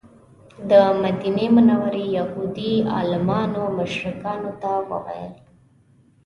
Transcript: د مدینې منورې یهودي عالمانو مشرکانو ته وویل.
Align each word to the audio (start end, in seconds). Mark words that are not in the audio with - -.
د 0.69 0.71
مدینې 1.01 1.47
منورې 1.55 2.03
یهودي 2.17 2.73
عالمانو 2.95 3.63
مشرکانو 3.77 4.51
ته 4.61 4.71
وویل. 4.89 5.33